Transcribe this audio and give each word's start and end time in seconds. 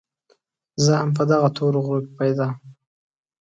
زه 0.83 0.91
هم 0.99 1.09
په 1.17 1.23
دغه 1.31 1.47
تورو 1.57 1.79
غرو 1.85 2.01
کې 2.05 2.13
پيدا 2.19 2.47